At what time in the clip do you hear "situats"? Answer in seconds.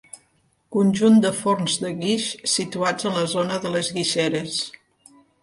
2.55-3.09